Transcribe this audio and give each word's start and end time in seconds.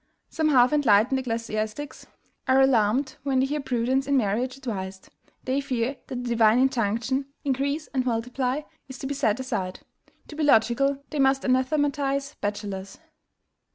"Some 0.29 0.49
half 0.49 0.73
enlightened 0.73 1.19
ecclesiastics 1.19 2.07
are 2.47 2.59
alarmed 2.59 3.17
when 3.21 3.39
they 3.39 3.45
hear 3.45 3.59
prudence 3.59 4.07
in 4.07 4.17
marriage 4.17 4.57
advised; 4.57 5.09
they 5.43 5.61
fear 5.61 5.95
that 6.07 6.23
the 6.23 6.29
divine 6.29 6.57
injunction 6.57 7.27
INCREASE 7.45 7.87
AND 7.93 8.03
MULTIPLY 8.07 8.65
is 8.89 8.97
to 8.97 9.05
be 9.05 9.13
set 9.13 9.39
aside. 9.39 9.81
To 10.29 10.35
be 10.35 10.41
logical, 10.41 11.03
they 11.11 11.19
must 11.19 11.45
anathematize 11.45 12.33
bachelors." 12.41 12.97